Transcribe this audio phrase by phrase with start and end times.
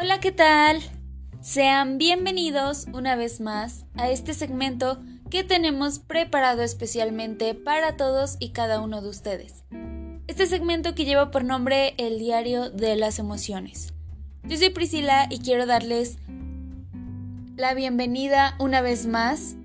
[0.00, 0.78] Hola, ¿qué tal?
[1.40, 8.50] Sean bienvenidos una vez más a este segmento que tenemos preparado especialmente para todos y
[8.50, 9.64] cada uno de ustedes.
[10.28, 13.92] Este segmento que lleva por nombre El Diario de las Emociones.
[14.44, 16.18] Yo soy Priscila y quiero darles
[17.56, 19.56] la bienvenida una vez más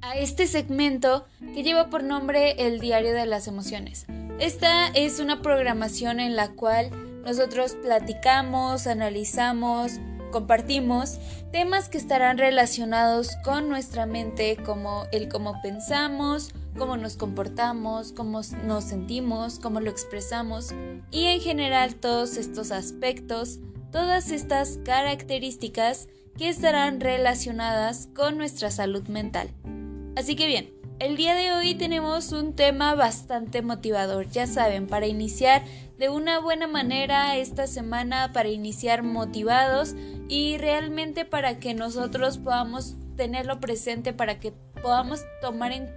[0.00, 1.24] a este segmento
[1.54, 4.06] que lleva por nombre El Diario de las Emociones.
[4.40, 6.90] Esta es una programación en la cual
[7.24, 11.18] nosotros platicamos, analizamos, compartimos
[11.52, 18.40] temas que estarán relacionados con nuestra mente, como el cómo pensamos, cómo nos comportamos, cómo
[18.64, 20.74] nos sentimos, cómo lo expresamos
[21.10, 23.60] y en general todos estos aspectos,
[23.92, 29.50] todas estas características que estarán relacionadas con nuestra salud mental.
[30.16, 35.06] Así que bien, el día de hoy tenemos un tema bastante motivador, ya saben, para
[35.06, 35.62] iniciar
[35.98, 39.94] de una buena manera esta semana, para iniciar motivados
[40.28, 45.88] y realmente para que nosotros podamos tenerlo presente, para que podamos tomar en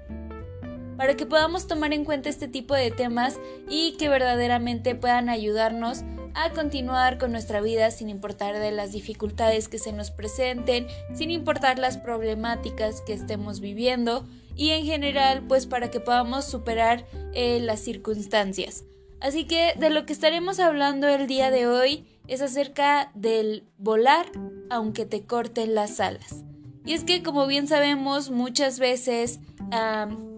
[0.97, 3.39] para que podamos tomar en cuenta este tipo de temas
[3.69, 9.67] y que verdaderamente puedan ayudarnos a continuar con nuestra vida sin importar de las dificultades
[9.67, 14.25] que se nos presenten, sin importar las problemáticas que estemos viviendo
[14.57, 18.83] y en general pues para que podamos superar eh, las circunstancias.
[19.21, 24.25] Así que de lo que estaremos hablando el día de hoy es acerca del volar
[24.69, 26.43] aunque te corten las alas.
[26.87, 29.41] Y es que como bien sabemos muchas veces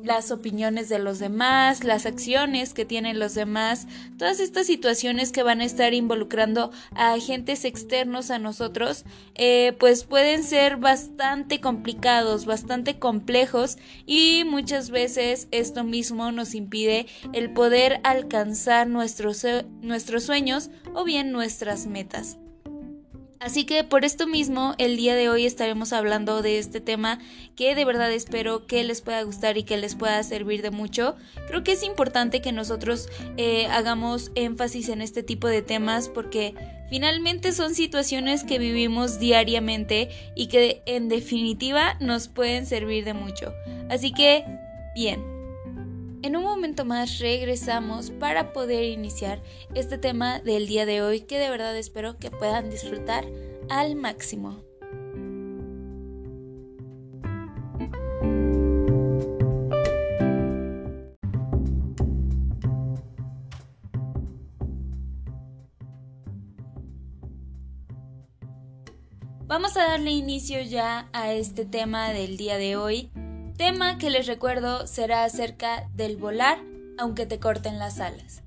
[0.03, 5.43] las opiniones de los demás, las acciones que tienen los demás, todas estas situaciones que
[5.43, 12.47] van a estar involucrando a agentes externos a nosotros, eh, pues pueden ser bastante complicados,
[12.47, 19.45] bastante complejos y muchas veces esto mismo nos impide el poder alcanzar nuestros,
[19.83, 22.39] nuestros sueños o bien nuestras metas.
[23.39, 27.19] Así que por esto mismo el día de hoy estaremos hablando de este tema
[27.55, 31.15] que de verdad espero que les pueda gustar y que les pueda servir de mucho.
[31.47, 33.07] Creo que es importante que nosotros
[33.37, 36.53] eh, hagamos énfasis en este tipo de temas porque
[36.89, 43.53] finalmente son situaciones que vivimos diariamente y que en definitiva nos pueden servir de mucho.
[43.89, 44.43] Así que,
[44.95, 45.38] bien,
[46.21, 49.41] en un momento más regresamos para poder iniciar
[49.73, 53.25] este tema del día de hoy que de verdad espero que puedan disfrutar
[53.69, 54.63] al máximo.
[69.47, 73.09] Vamos a darle inicio ya a este tema del día de hoy
[73.59, 76.59] Tema que les recuerdo será acerca del volar
[76.97, 78.41] aunque te corten las alas.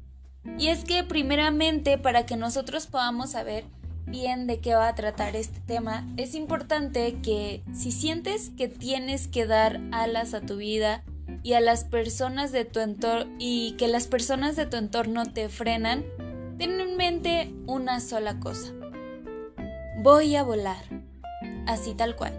[0.58, 3.64] Y es que primeramente para que nosotros podamos saber
[4.06, 9.28] bien de qué va a tratar este tema, es importante que si sientes que tienes
[9.28, 11.04] que dar alas a tu vida
[11.42, 15.50] y a las personas de tu entorno y que las personas de tu entorno te
[15.50, 16.06] frenan,
[16.56, 18.72] ten en mente una sola cosa.
[19.98, 20.82] Voy a volar.
[21.66, 22.32] Así tal cual.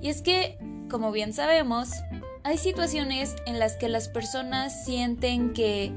[0.00, 0.58] Y es que
[0.88, 1.90] como bien sabemos,
[2.48, 5.92] hay situaciones en las que las personas sienten que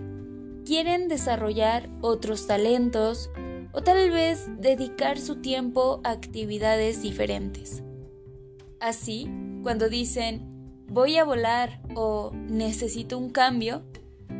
[0.66, 3.30] quieren desarrollar otros talentos
[3.72, 7.84] o tal vez dedicar su tiempo a actividades diferentes.
[8.82, 9.30] Así,
[9.64, 13.84] cuando dicen voy a volar o necesito un cambio,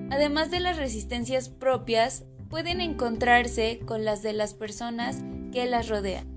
[0.10, 5.24] además de las resistencias propias, pueden encontrarse con las de las personas
[5.54, 6.28] que las rodean.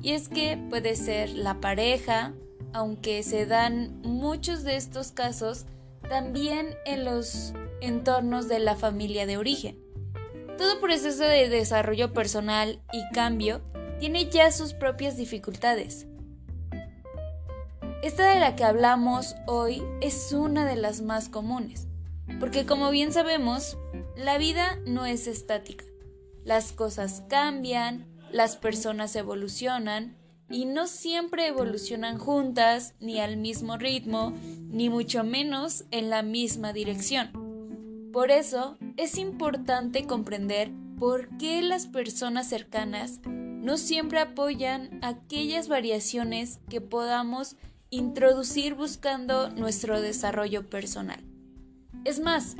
[0.00, 2.32] Y es que puede ser la pareja,
[2.72, 5.66] aunque se dan muchos de estos casos
[6.08, 9.78] también en los entornos de la familia de origen.
[10.58, 13.62] Todo proceso de desarrollo personal y cambio
[13.98, 16.06] tiene ya sus propias dificultades.
[18.02, 21.86] Esta de la que hablamos hoy es una de las más comunes,
[22.40, 23.78] porque como bien sabemos,
[24.16, 25.84] la vida no es estática.
[26.44, 30.16] Las cosas cambian, las personas evolucionan
[30.50, 34.34] y no siempre evolucionan juntas, ni al mismo ritmo,
[34.68, 38.10] ni mucho menos en la misma dirección.
[38.12, 46.60] Por eso es importante comprender por qué las personas cercanas no siempre apoyan aquellas variaciones
[46.68, 47.56] que podamos
[47.90, 51.22] introducir buscando nuestro desarrollo personal.
[52.04, 52.56] Es más,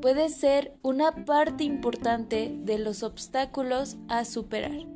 [0.00, 4.93] puede ser una parte importante de los obstáculos a superar.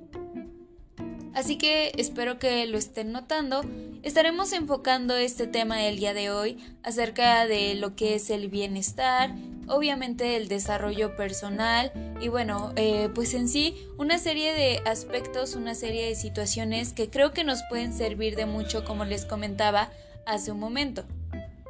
[1.39, 3.61] Así que espero que lo estén notando.
[4.03, 9.31] Estaremos enfocando este tema el día de hoy acerca de lo que es el bienestar
[9.69, 15.77] obviamente el desarrollo personal y bueno, eh, pues en sí una serie de aspectos, una
[15.77, 19.91] serie de situaciones que creo que nos pueden servir de mucho como les comentaba
[20.27, 21.05] hace un momento.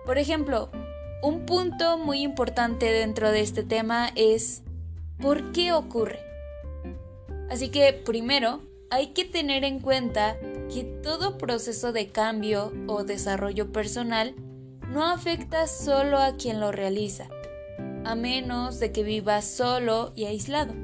[0.06, 0.70] Por ejemplo,
[1.22, 4.62] un punto muy importante dentro de este tema es
[5.20, 6.20] ¿por qué ocurre?
[7.50, 10.36] Así que primero hay que tener en cuenta
[10.72, 14.34] que todo proceso de cambio o desarrollo personal
[14.90, 17.28] no afecta solo a quien lo realiza,
[18.04, 20.74] a menos de que viva solo y aislado.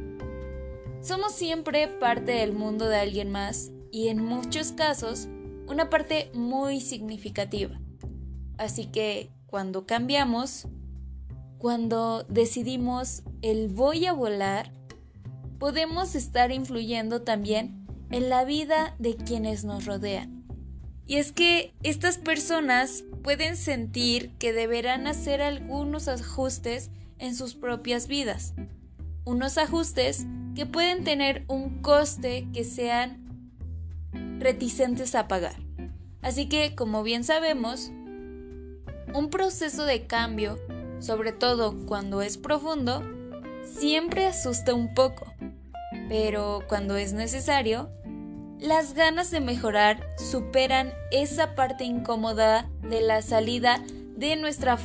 [1.01, 5.29] Somos siempre parte del mundo de alguien más y en muchos casos
[5.67, 7.81] una parte muy significativa.
[8.59, 10.67] Así que cuando cambiamos,
[11.59, 14.71] cuando decidimos el voy a volar,
[15.59, 17.84] podemos estar influyendo también
[18.15, 20.45] en la vida de quienes nos rodean.
[21.05, 28.07] Y es que estas personas pueden sentir que deberán hacer algunos ajustes en sus propias
[28.07, 28.55] vidas.
[29.25, 33.51] Unos ajustes que pueden tener un coste que sean
[34.39, 35.57] reticentes a pagar.
[36.23, 37.91] Así que, como bien sabemos,
[39.13, 40.61] un proceso de cambio,
[41.01, 43.03] sobre todo cuando es profundo,
[43.65, 45.35] siempre asusta un poco,
[46.09, 47.91] pero cuando es necesario,
[48.65, 53.83] las ganas de mejorar superan esa parte incómoda de la salida
[54.17, 54.79] de nuestra,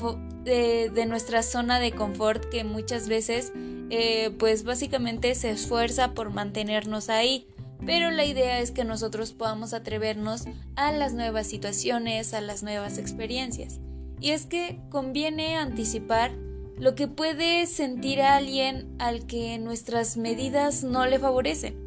[0.44, 3.54] de, nuestra zona de confort que muchas veces
[3.90, 7.48] eh, pues básicamente se esfuerza por mantenernos ahí.
[7.86, 10.44] Pero la idea es que nosotros podamos atrevernos
[10.76, 13.80] a las nuevas situaciones, a las nuevas experiencias.
[14.20, 16.31] Y es que conviene anticipar
[16.78, 21.78] lo que puede sentir a alguien al que nuestras medidas no le favorecen.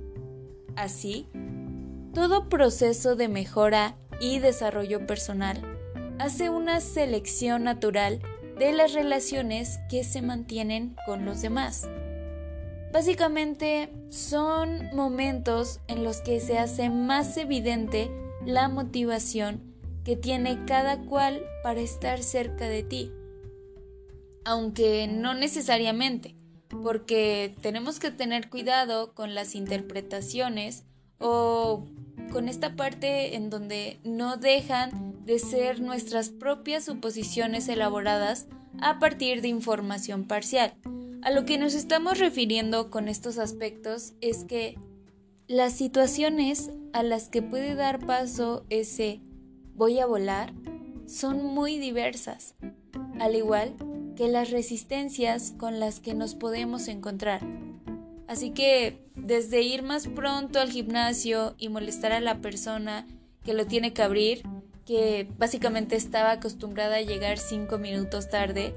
[0.74, 1.26] Así,
[2.14, 5.60] todo proceso de mejora y desarrollo personal
[6.18, 8.20] hace una selección natural
[8.58, 11.88] de las relaciones que se mantienen con los demás.
[12.92, 18.10] Básicamente son momentos en los que se hace más evidente
[18.44, 19.62] la motivación
[20.04, 23.10] que tiene cada cual para estar cerca de ti.
[24.44, 26.36] Aunque no necesariamente,
[26.68, 30.84] porque tenemos que tener cuidado con las interpretaciones
[31.22, 31.86] o
[32.32, 38.46] con esta parte en donde no dejan de ser nuestras propias suposiciones elaboradas
[38.80, 40.74] a partir de información parcial.
[41.22, 44.76] A lo que nos estamos refiriendo con estos aspectos es que
[45.46, 49.20] las situaciones a las que puede dar paso ese
[49.74, 50.52] voy a volar
[51.06, 52.54] son muy diversas,
[53.20, 53.74] al igual
[54.16, 57.40] que las resistencias con las que nos podemos encontrar.
[58.32, 63.06] Así que desde ir más pronto al gimnasio y molestar a la persona
[63.44, 64.42] que lo tiene que abrir,
[64.86, 68.74] que básicamente estaba acostumbrada a llegar cinco minutos tarde,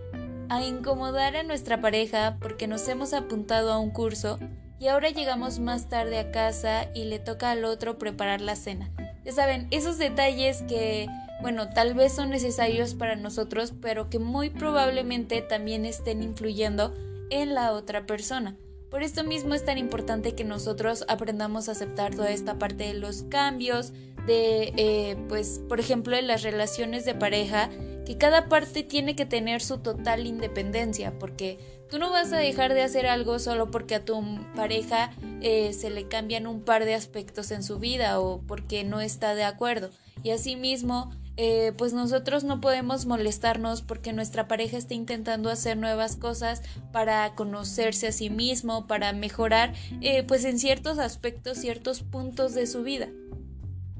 [0.49, 4.39] a incomodar a nuestra pareja porque nos hemos apuntado a un curso
[4.77, 8.91] y ahora llegamos más tarde a casa y le toca al otro preparar la cena.
[9.23, 11.07] Ya saben, esos detalles que,
[11.41, 16.93] bueno, tal vez son necesarios para nosotros, pero que muy probablemente también estén influyendo
[17.29, 18.57] en la otra persona.
[18.95, 22.93] Por esto mismo es tan importante que nosotros aprendamos a aceptar toda esta parte de
[22.93, 23.91] los cambios,
[24.25, 27.69] de, eh, pues, por ejemplo, en las relaciones de pareja,
[28.05, 31.59] que cada parte tiene que tener su total independencia, porque
[31.89, 34.23] tú no vas a dejar de hacer algo solo porque a tu
[34.55, 39.01] pareja eh, se le cambian un par de aspectos en su vida o porque no
[39.01, 39.89] está de acuerdo.
[40.23, 46.15] Y asimismo, eh, pues nosotros no podemos molestarnos porque nuestra pareja está intentando hacer nuevas
[46.15, 46.61] cosas
[46.91, 52.67] para conocerse a sí mismo, para mejorar, eh, pues en ciertos aspectos, ciertos puntos de
[52.67, 53.09] su vida.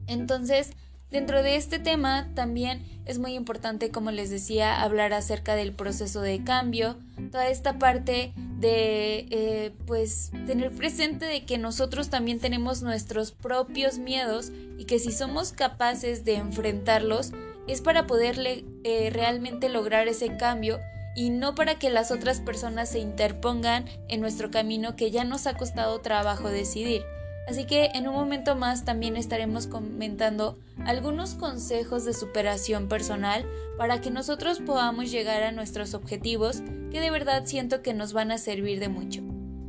[0.08, 0.72] Entonces,
[1.16, 6.20] Dentro de este tema también es muy importante, como les decía, hablar acerca del proceso
[6.20, 6.98] de cambio,
[7.32, 13.98] toda esta parte de eh, pues tener presente de que nosotros también tenemos nuestros propios
[13.98, 17.32] miedos y que si somos capaces de enfrentarlos
[17.66, 18.36] es para poder
[18.84, 20.82] eh, realmente lograr ese cambio
[21.16, 25.48] y no para que las otras personas se interpongan en nuestro camino que ya nos
[25.48, 27.04] ha costado trabajo decidir.
[27.48, 33.46] Así que en un momento más también estaremos comentando algunos consejos de superación personal
[33.78, 36.62] para que nosotros podamos llegar a nuestros objetivos
[36.92, 39.22] que de verdad siento que nos van a servir de mucho.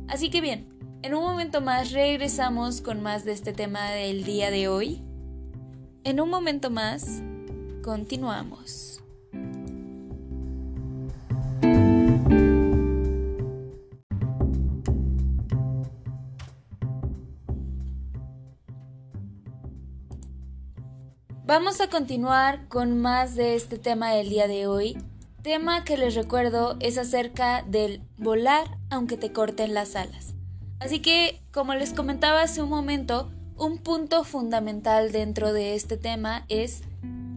[0.07, 0.67] Así que bien,
[1.03, 5.03] en un momento más regresamos con más de este tema del día de hoy.
[6.03, 7.21] En un momento más,
[7.83, 8.86] continuamos.
[21.59, 24.95] Vamos a continuar con más de este tema del día de hoy,
[25.41, 30.35] tema que les recuerdo es acerca del volar aunque te corten las alas.
[30.79, 36.45] Así que, como les comentaba hace un momento, un punto fundamental dentro de este tema
[36.47, 36.83] es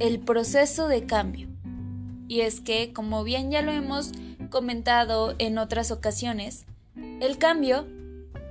[0.00, 1.48] el proceso de cambio.
[2.28, 4.12] Y es que, como bien ya lo hemos
[4.50, 7.86] comentado en otras ocasiones, el cambio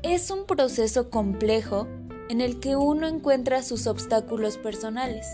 [0.01, 1.87] es un proceso complejo
[2.27, 5.27] en el que uno encuentra sus obstáculos personales.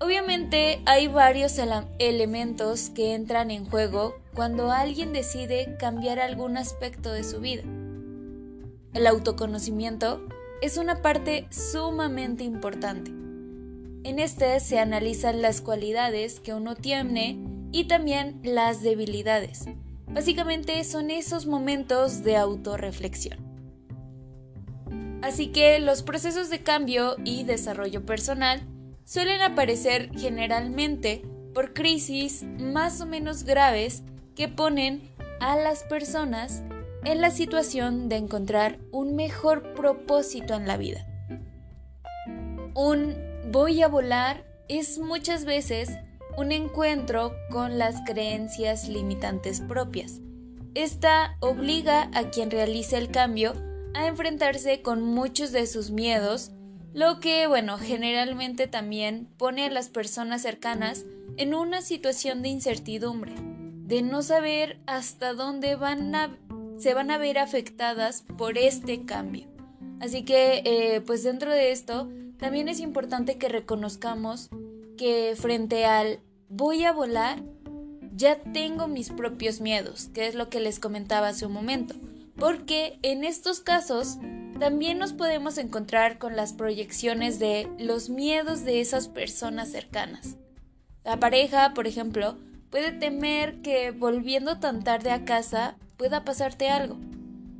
[0.00, 1.58] Obviamente hay varios
[1.98, 7.62] elementos que entran en juego cuando alguien decide cambiar algún aspecto de su vida.
[8.94, 10.26] El autoconocimiento
[10.62, 13.10] es una parte sumamente importante.
[14.04, 17.38] En este se analizan las cualidades que uno tiene
[17.72, 19.66] y también las debilidades.
[20.06, 23.38] Básicamente son esos momentos de autorreflexión.
[25.22, 28.62] Así que los procesos de cambio y desarrollo personal
[29.08, 31.22] suelen aparecer generalmente
[31.54, 34.02] por crisis más o menos graves
[34.36, 35.10] que ponen
[35.40, 36.62] a las personas
[37.04, 41.06] en la situación de encontrar un mejor propósito en la vida.
[42.74, 43.16] Un
[43.50, 45.88] voy a volar es muchas veces
[46.36, 50.20] un encuentro con las creencias limitantes propias.
[50.74, 53.54] Esta obliga a quien realice el cambio
[53.94, 56.52] a enfrentarse con muchos de sus miedos,
[56.98, 61.04] lo que, bueno, generalmente también pone a las personas cercanas
[61.36, 66.36] en una situación de incertidumbre, de no saber hasta dónde van a
[66.76, 69.46] se van a ver afectadas por este cambio.
[70.00, 74.50] Así que, eh, pues dentro de esto, también es importante que reconozcamos
[74.96, 77.44] que frente al voy a volar,
[78.12, 81.94] ya tengo mis propios miedos, que es lo que les comentaba hace un momento.
[82.34, 84.18] Porque en estos casos
[84.58, 90.36] también nos podemos encontrar con las proyecciones de los miedos de esas personas cercanas.
[91.04, 92.36] La pareja, por ejemplo,
[92.70, 96.96] puede temer que volviendo tan tarde a casa pueda pasarte algo.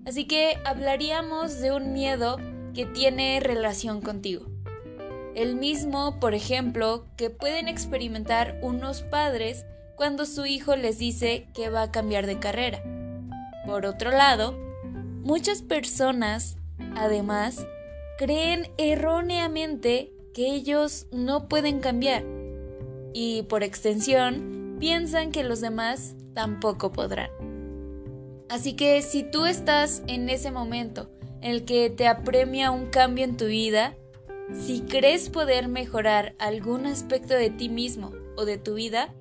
[0.06, 2.38] Así que hablaríamos de un miedo
[2.74, 4.46] que tiene relación contigo.
[5.34, 9.64] El mismo, por ejemplo, que pueden experimentar unos padres
[9.96, 12.82] cuando su hijo les dice que va a cambiar de carrera.
[13.66, 14.56] Por otro lado,
[15.22, 16.57] muchas personas,
[16.96, 17.66] además,
[18.18, 22.24] creen erróneamente que ellos no pueden cambiar
[23.12, 27.30] y, por extensión, piensan que los demás tampoco podrán.
[28.48, 33.24] Así que si tú estás en ese momento en el que te apremia un cambio
[33.24, 33.94] en tu vida,
[34.52, 39.14] si crees poder mejorar algún aspecto de ti mismo o de tu vida,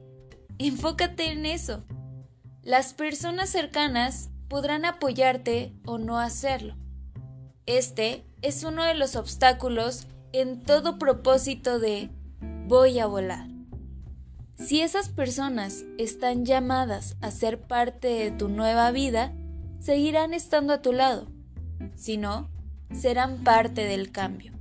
[0.57, 1.83] enfócate en eso.
[2.63, 6.75] Las personas cercanas podrán apoyarte o no hacerlo.
[7.67, 12.09] Este es uno de los obstáculos en todo propósito de
[12.65, 13.49] voy a volar.
[14.55, 19.33] Si esas personas están llamadas a ser parte de tu nueva vida,
[19.81, 21.27] seguirán estando a tu lado.
[21.97, 22.49] Si no,
[22.93, 24.53] serán parte del cambio.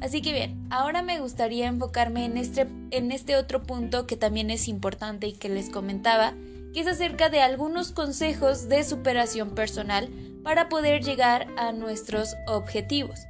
[0.00, 4.48] Así que bien, ahora me gustaría enfocarme en este, en este otro punto que también
[4.48, 6.32] es importante y que les comentaba,
[6.72, 10.08] que es acerca de algunos consejos de superación personal
[10.42, 13.20] para poder llegar a nuestros objetivos.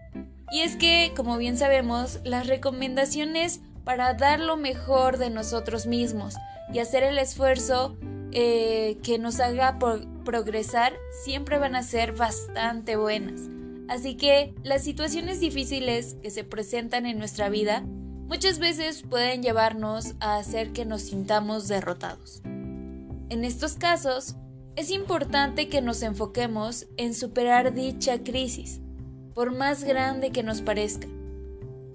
[0.50, 6.34] Y es que, como bien sabemos, las recomendaciones para dar lo mejor de nosotros mismos
[6.72, 7.96] y hacer el esfuerzo
[8.32, 9.78] eh, que nos haga
[10.24, 10.92] progresar
[11.24, 13.42] siempre van a ser bastante buenas.
[13.88, 17.82] Así que las situaciones difíciles que se presentan en nuestra vida
[18.26, 22.42] muchas veces pueden llevarnos a hacer que nos sintamos derrotados.
[22.44, 24.36] En estos casos,
[24.78, 28.80] es importante que nos enfoquemos en superar dicha crisis,
[29.34, 31.08] por más grande que nos parezca.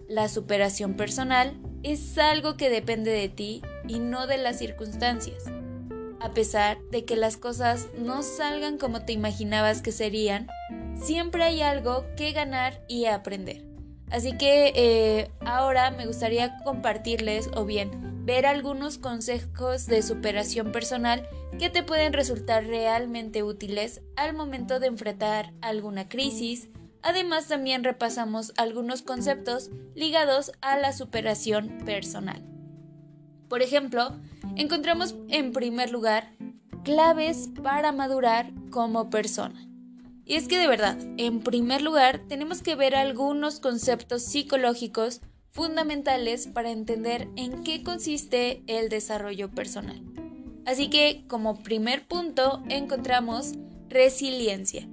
[0.09, 5.45] La superación personal es algo que depende de ti y no de las circunstancias.
[6.19, 10.49] A pesar de que las cosas no salgan como te imaginabas que serían,
[11.01, 13.63] siempre hay algo que ganar y aprender.
[14.11, 21.27] Así que eh, ahora me gustaría compartirles o bien ver algunos consejos de superación personal
[21.59, 26.69] que te pueden resultar realmente útiles al momento de enfrentar alguna crisis,
[27.03, 32.41] Además también repasamos algunos conceptos ligados a la superación personal.
[33.49, 34.17] Por ejemplo,
[34.55, 36.31] encontramos en primer lugar
[36.85, 39.67] claves para madurar como persona.
[40.25, 45.19] Y es que de verdad, en primer lugar, tenemos que ver algunos conceptos psicológicos
[45.53, 50.01] fundamentales para entender en qué consiste el desarrollo personal.
[50.65, 53.53] Así que, como primer punto, encontramos
[53.87, 54.87] resiliencia.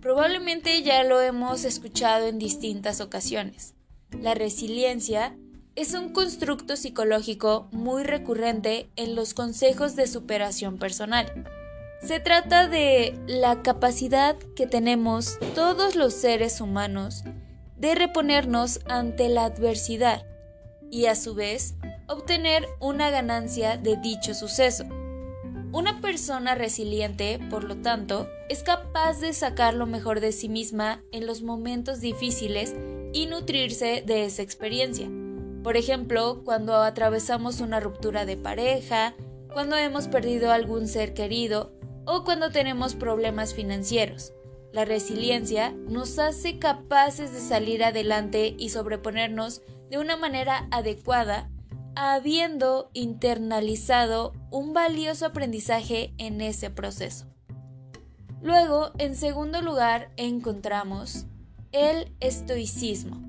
[0.00, 3.74] Probablemente ya lo hemos escuchado en distintas ocasiones.
[4.20, 5.36] La resiliencia
[5.76, 11.44] es un constructo psicológico muy recurrente en los consejos de superación personal.
[12.02, 17.22] Se trata de la capacidad que tenemos todos los seres humanos
[17.80, 20.26] de reponernos ante la adversidad
[20.90, 21.74] y a su vez
[22.08, 24.84] obtener una ganancia de dicho suceso.
[25.72, 31.02] Una persona resiliente, por lo tanto, es capaz de sacar lo mejor de sí misma
[31.10, 32.74] en los momentos difíciles
[33.12, 35.08] y nutrirse de esa experiencia.
[35.62, 39.14] Por ejemplo, cuando atravesamos una ruptura de pareja,
[39.52, 41.72] cuando hemos perdido algún ser querido
[42.04, 44.32] o cuando tenemos problemas financieros.
[44.72, 51.50] La resiliencia nos hace capaces de salir adelante y sobreponernos de una manera adecuada,
[51.96, 57.26] habiendo internalizado un valioso aprendizaje en ese proceso.
[58.40, 61.26] Luego, en segundo lugar, encontramos
[61.72, 63.20] el estoicismo.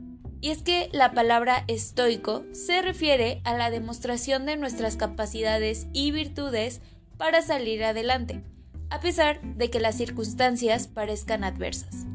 [0.42, 6.12] Y es que la palabra estoico se refiere a la demostración de nuestras capacidades y
[6.12, 6.82] virtudes
[7.18, 8.44] para salir adelante,
[8.92, 12.06] a pesar de que las circunstancias parezcan adversas.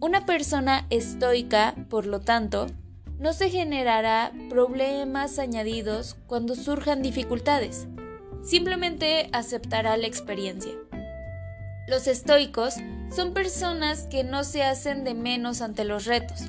[0.00, 2.66] Una persona estoica, por lo tanto,
[3.18, 7.86] no se generará problemas añadidos cuando surjan dificultades.
[8.42, 10.72] Simplemente aceptará la experiencia.
[11.86, 12.76] Los estoicos
[13.14, 16.44] son personas que no se hacen de menos ante los retos,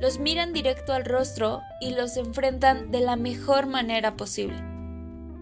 [0.00, 4.73] los miran directo al rostro y los enfrentan de la mejor manera posible.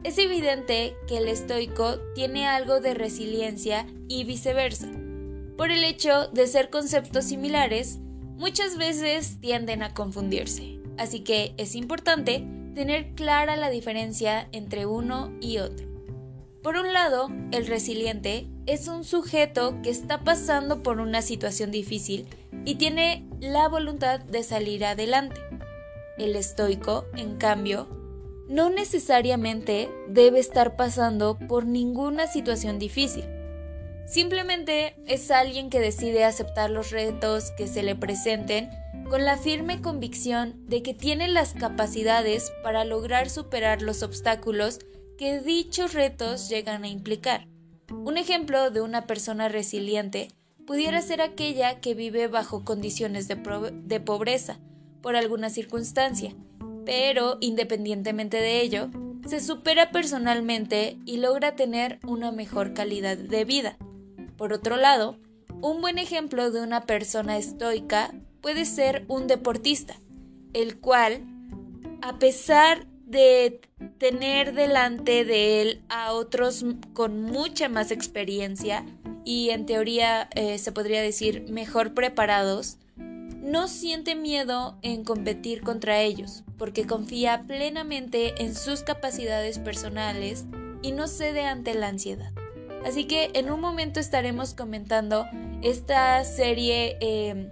[0.04, 4.88] Es evidente que el estoico tiene algo de resiliencia y viceversa.
[5.56, 7.98] Por el hecho de ser conceptos similares,
[8.36, 12.44] muchas veces tienden a confundirse, así que es importante
[12.74, 15.86] tener clara la diferencia entre uno y otro.
[16.64, 22.26] Por un lado, el resiliente es un sujeto que está pasando por una situación difícil
[22.64, 25.40] y tiene la voluntad de salir adelante.
[26.18, 28.01] El estoico, en cambio,
[28.52, 33.24] no necesariamente debe estar pasando por ninguna situación difícil.
[34.06, 38.68] Simplemente es alguien que decide aceptar los retos que se le presenten
[39.08, 44.80] con la firme convicción de que tiene las capacidades para lograr superar los obstáculos
[45.16, 47.48] que dichos retos llegan a implicar.
[47.90, 50.28] Un ejemplo de una persona resiliente
[50.66, 54.58] pudiera ser aquella que vive bajo condiciones de, de, pobreza
[55.00, 56.34] por alguna circunstancia,
[56.84, 58.90] pero independientemente de ello,
[59.26, 63.76] se supera personalmente y logra tener una mejor calidad de vida.
[64.36, 65.18] Por otro lado,
[65.60, 69.94] un buen ejemplo de una persona estoica puede ser un deportista,
[70.52, 71.22] el cual,
[72.02, 73.60] a pesar de
[73.98, 78.84] tener delante de él a otros con mucha más experiencia
[79.24, 82.78] y en teoría eh, se podría decir mejor preparados,
[83.42, 90.46] no siente miedo en competir contra ellos porque confía plenamente en sus capacidades personales
[90.80, 92.32] y no cede ante la ansiedad.
[92.84, 95.26] Así que en un momento estaremos comentando
[95.62, 97.50] esta serie eh,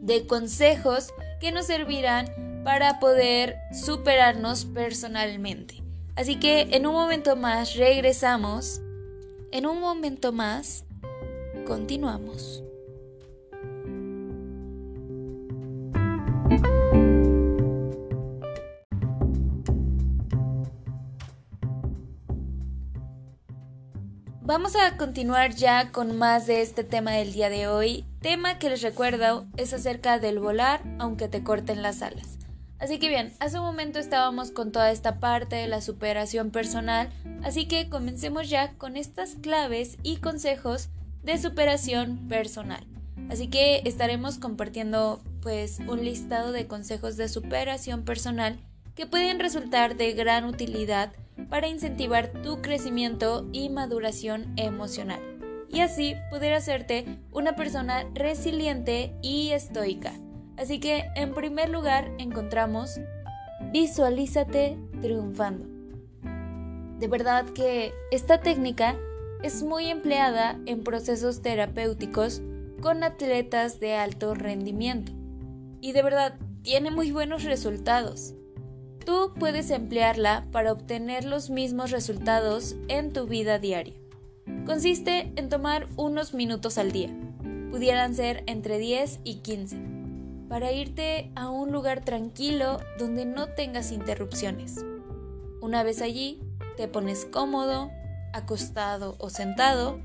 [0.00, 2.26] de consejos que nos servirán
[2.64, 5.82] para poder superarnos personalmente.
[6.16, 8.80] Así que en un momento más regresamos.
[9.52, 10.84] En un momento más
[11.66, 12.64] continuamos.
[24.46, 28.04] Vamos a continuar ya con más de este tema del día de hoy.
[28.20, 32.36] Tema que les recuerdo es acerca del volar aunque te corten las alas.
[32.78, 37.08] Así que bien, hace un momento estábamos con toda esta parte de la superación personal,
[37.42, 40.90] así que comencemos ya con estas claves y consejos
[41.22, 42.86] de superación personal.
[43.30, 48.58] Así que estaremos compartiendo pues un listado de consejos de superación personal
[48.94, 51.14] que pueden resultar de gran utilidad
[51.48, 55.20] para incentivar tu crecimiento y maduración emocional
[55.74, 60.12] y así poder hacerte una persona resiliente y estoica.
[60.56, 63.00] Así que en primer lugar encontramos
[63.72, 65.66] visualízate triunfando.
[67.00, 68.96] De verdad que esta técnica
[69.42, 72.40] es muy empleada en procesos terapéuticos
[72.80, 75.12] con atletas de alto rendimiento
[75.80, 78.34] y de verdad tiene muy buenos resultados.
[79.04, 83.94] Tú puedes emplearla para obtener los mismos resultados en tu vida diaria.
[84.64, 87.10] Consiste en tomar unos minutos al día,
[87.70, 89.76] pudieran ser entre 10 y 15
[90.48, 94.84] para irte a un lugar tranquilo donde no tengas interrupciones.
[95.60, 96.40] Una vez allí,
[96.76, 97.90] te pones cómodo,
[98.32, 100.00] acostado o sentado,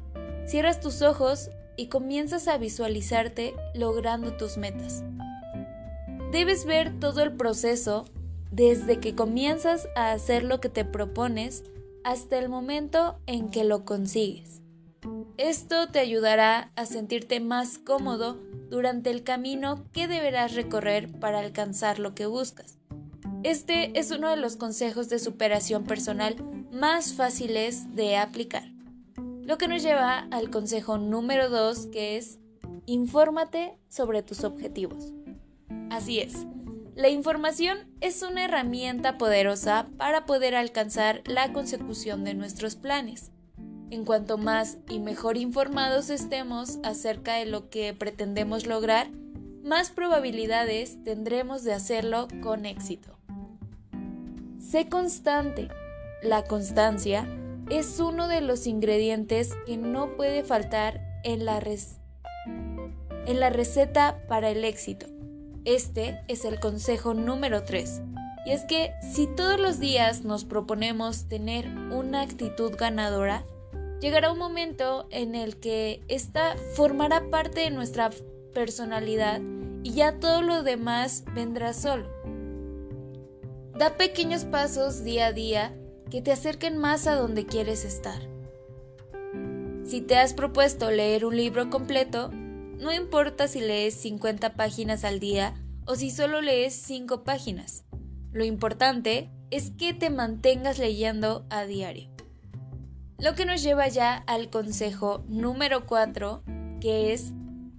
[0.45, 5.03] cierras tus ojos y comienzas a visualizarte logrando tus metas.
[6.31, 8.05] Debes ver todo el proceso
[8.51, 11.63] desde que comienzas a hacer lo que te propones
[12.03, 14.61] hasta el momento en que lo consigues.
[15.37, 18.37] Esto te ayudará a sentirte más cómodo
[18.69, 22.77] durante el camino que deberás recorrer para alcanzar lo que buscas.
[23.43, 26.35] Este es uno de los consejos de superación personal
[26.71, 28.63] más fáciles de aplicar.
[29.41, 32.37] Lo que nos lleva al consejo número 2 que es
[32.85, 35.13] infórmate sobre tus objetivos.
[35.89, 36.45] Así es,
[36.95, 43.31] la información es una herramienta poderosa para poder alcanzar la consecución de nuestros planes.
[43.89, 49.09] En cuanto más y mejor informados estemos acerca de lo que pretendemos lograr,
[49.63, 53.17] más probabilidades tendremos de hacerlo con éxito.
[54.59, 55.69] Sé constante.
[56.21, 57.27] La constancia
[57.69, 61.61] es uno de los ingredientes que no puede faltar en la,
[63.25, 65.07] en la receta para el éxito.
[65.69, 68.01] Este es el consejo número 3.
[68.43, 73.45] Y es que si todos los días nos proponemos tener una actitud ganadora,
[74.01, 78.09] llegará un momento en el que esta formará parte de nuestra
[78.51, 79.41] personalidad
[79.83, 82.09] y ya todo lo demás vendrá solo.
[83.77, 85.75] Da pequeños pasos día a día
[86.09, 88.23] que te acerquen más a donde quieres estar.
[89.83, 92.31] Si te has propuesto leer un libro completo,
[92.79, 95.53] no importa si lees 50 páginas al día
[95.85, 97.83] o si solo lees 5 páginas.
[98.31, 102.09] Lo importante es que te mantengas leyendo a diario.
[103.17, 106.43] Lo que nos lleva ya al consejo número 4,
[106.79, 107.33] que es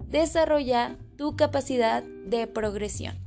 [0.07, 3.17] desarrolla tu capacidad de progresión.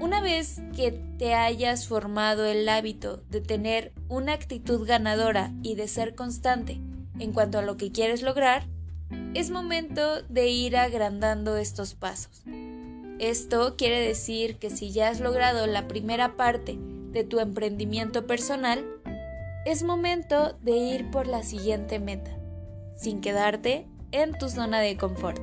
[0.00, 5.88] Una vez que te hayas formado el hábito de tener una actitud ganadora y de
[5.88, 6.80] ser constante
[7.18, 8.66] en cuanto a lo que quieres lograr,
[9.34, 12.42] es momento de ir agrandando estos pasos.
[13.18, 16.78] Esto quiere decir que si ya has logrado la primera parte
[17.12, 18.84] de tu emprendimiento personal,
[19.64, 22.30] es momento de ir por la siguiente meta,
[22.96, 25.40] sin quedarte en tu zona de confort.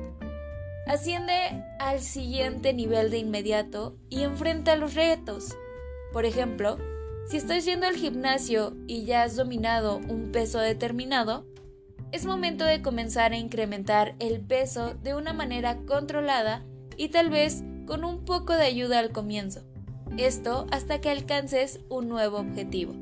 [0.86, 5.56] Asciende al siguiente nivel de inmediato y enfrenta los retos.
[6.12, 6.78] Por ejemplo,
[7.28, 11.44] si estás yendo al gimnasio y ya has dominado un peso determinado,
[12.12, 16.64] es momento de comenzar a incrementar el peso de una manera controlada
[16.96, 19.62] y tal vez con un poco de ayuda al comienzo.
[20.16, 22.94] Esto hasta que alcances un nuevo objetivo.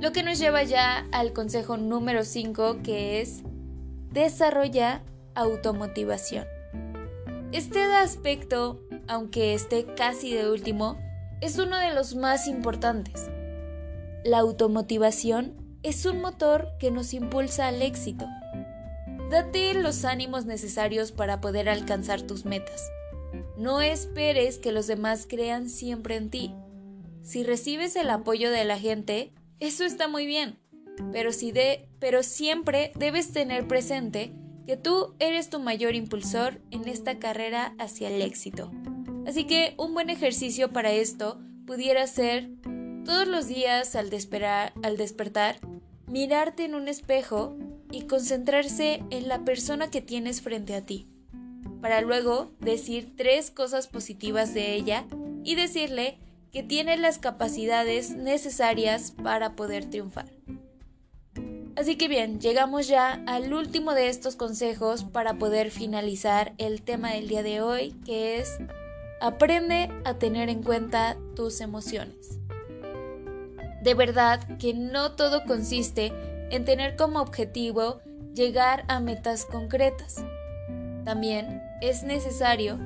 [0.00, 3.42] Lo que nos lleva ya al consejo número 5 que es
[4.10, 5.02] desarrolla
[5.34, 6.46] automotivación.
[7.52, 10.96] Este aspecto, aunque esté casi de último,
[11.40, 13.28] es uno de los más importantes.
[14.24, 18.26] La automotivación es un motor que nos impulsa al éxito.
[19.30, 22.90] Date los ánimos necesarios para poder alcanzar tus metas.
[23.56, 26.54] No esperes que los demás crean siempre en ti.
[27.22, 30.58] Si recibes el apoyo de la gente, eso está muy bien,
[31.12, 34.32] pero, si de, pero siempre debes tener presente
[34.66, 38.70] que tú eres tu mayor impulsor en esta carrera hacia el éxito.
[39.26, 42.50] Así que un buen ejercicio para esto pudiera ser
[43.04, 44.10] todos los días al,
[44.82, 45.56] al despertar
[46.06, 47.56] mirarte en un espejo
[47.90, 51.06] y concentrarse en la persona que tienes frente a ti,
[51.80, 55.06] para luego decir tres cosas positivas de ella
[55.44, 56.18] y decirle
[56.52, 60.26] que tiene las capacidades necesarias para poder triunfar.
[61.76, 67.12] Así que bien, llegamos ya al último de estos consejos para poder finalizar el tema
[67.12, 68.58] del día de hoy, que es
[69.20, 72.40] aprende a tener en cuenta tus emociones.
[73.82, 76.12] De verdad que no todo consiste
[76.50, 78.00] en tener como objetivo
[78.34, 80.24] llegar a metas concretas.
[81.04, 82.78] También es necesario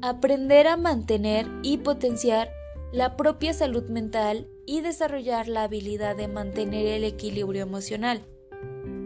[0.00, 2.50] aprender a mantener y potenciar
[2.92, 8.22] la propia salud mental y desarrollar la habilidad de mantener el equilibrio emocional.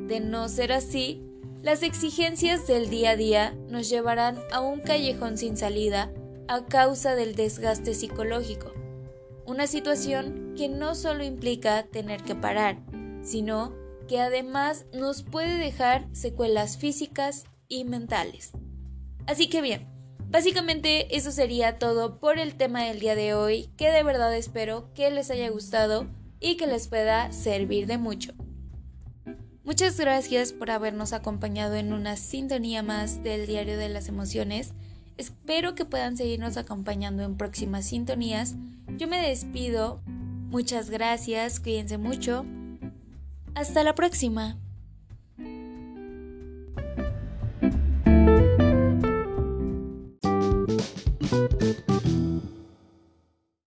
[0.06, 1.22] De no ser así,
[1.62, 6.12] las exigencias del día a día nos llevarán a un callejón sin salida
[6.46, 8.72] a causa del desgaste psicológico
[9.46, 12.78] una situación que no solo implica tener que parar,
[13.22, 13.74] sino
[14.08, 18.52] que además nos puede dejar secuelas físicas y mentales.
[19.26, 19.88] Así que bien,
[20.28, 24.92] básicamente eso sería todo por el tema del día de hoy, que de verdad espero
[24.94, 26.06] que les haya gustado
[26.40, 28.34] y que les pueda servir de mucho.
[29.64, 34.72] Muchas gracias por habernos acompañado en una sintonía más del Diario de las Emociones.
[35.22, 38.56] Espero que puedan seguirnos acompañando en próximas sintonías.
[38.98, 40.00] Yo me despido.
[40.50, 42.44] Muchas gracias, cuídense mucho.
[43.54, 44.58] Hasta la próxima.